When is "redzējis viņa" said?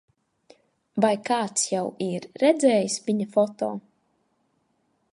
2.47-3.31